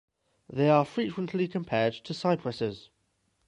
They 0.51 0.67
are 0.67 0.83
frequently 0.83 1.47
compared 1.47 1.93
to 1.93 2.15
cypresses. 2.15 2.89